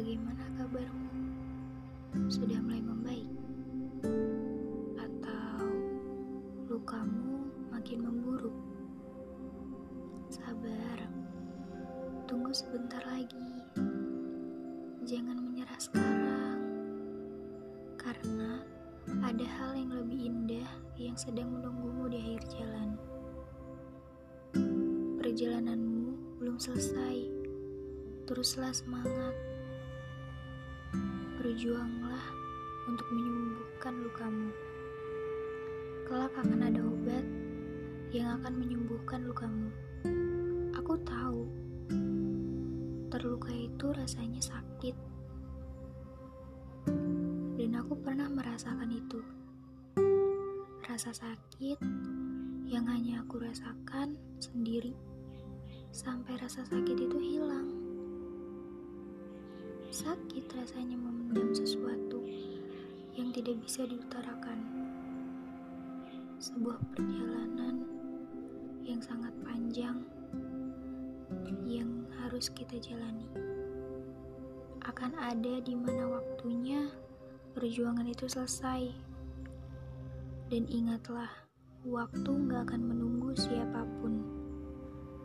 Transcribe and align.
Bagaimana 0.00 0.48
kabarmu? 0.56 1.12
Sudah 2.32 2.56
mulai 2.64 2.80
membaik? 2.80 3.28
Atau 4.96 5.60
lukamu 6.72 7.44
makin 7.68 8.08
memburuk? 8.08 8.56
Sabar, 10.32 11.04
tunggu 12.24 12.48
sebentar 12.48 13.04
lagi. 13.04 13.60
Jangan 15.04 15.36
menyerah 15.36 15.76
sekarang, 15.76 16.60
karena 18.00 18.64
ada 19.20 19.46
hal 19.60 19.76
yang 19.76 19.92
lebih 20.00 20.32
indah 20.32 20.70
yang 20.96 21.20
sedang 21.20 21.52
menunggumu 21.52 22.08
di 22.08 22.16
akhir 22.24 22.42
jalan. 22.56 22.96
Perjalananmu 25.20 26.40
belum 26.40 26.56
selesai, 26.56 27.28
teruslah 28.24 28.72
semangat. 28.72 29.49
Berjuanglah 31.50 32.30
untuk 32.86 33.10
menyembuhkan 33.10 34.06
lukamu. 34.06 34.54
Kelak 36.06 36.30
akan 36.38 36.62
ada 36.62 36.78
obat 36.78 37.26
yang 38.14 38.38
akan 38.38 38.54
menyembuhkan 38.54 39.26
lukamu. 39.26 39.66
Aku 40.78 40.94
tahu, 41.02 41.50
terluka 43.10 43.50
itu 43.50 43.82
rasanya 43.90 44.38
sakit. 44.38 44.94
Dan 47.58 47.74
aku 47.82 47.98
pernah 47.98 48.30
merasakan 48.30 48.94
itu. 48.94 49.18
Rasa 50.86 51.10
sakit 51.10 51.82
yang 52.70 52.86
hanya 52.86 53.26
aku 53.26 53.42
rasakan 53.42 54.14
sendiri 54.38 54.94
sampai 55.90 56.38
rasa 56.38 56.62
sakit 56.62 56.94
itu 56.94 57.18
hilang. 57.18 57.89
Sakit 59.90 60.46
rasanya 60.54 60.94
memendam 60.94 61.50
sesuatu 61.50 62.22
yang 63.18 63.34
tidak 63.34 63.58
bisa 63.58 63.82
diutarakan. 63.82 64.62
Sebuah 66.38 66.78
perjalanan 66.94 67.90
yang 68.86 69.02
sangat 69.02 69.34
panjang 69.42 70.06
yang 71.66 72.06
harus 72.22 72.46
kita 72.54 72.78
jalani. 72.78 73.26
Akan 74.86 75.10
ada 75.18 75.58
di 75.58 75.74
mana 75.74 76.06
waktunya 76.22 76.86
perjuangan 77.58 78.06
itu 78.06 78.30
selesai. 78.30 78.94
Dan 80.54 80.70
ingatlah, 80.70 81.34
waktu 81.82 82.30
gak 82.46 82.70
akan 82.70 82.82
menunggu 82.94 83.34
siapa 83.34 83.82
pun. 83.98 84.22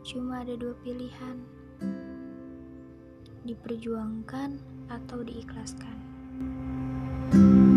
Cuma 0.02 0.42
ada 0.42 0.58
dua 0.58 0.74
pilihan, 0.82 1.38
diperjuangkan 3.46 4.58
atau 4.90 5.22
diikhlaskan. 5.22 5.96
thank 7.26 7.70
you 7.70 7.75